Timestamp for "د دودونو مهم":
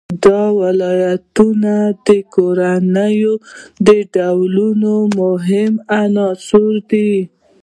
3.85-5.73